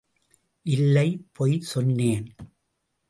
இல்லை 0.65 1.07
பொய் 1.31 1.59
சொன்னேன். 1.59 2.27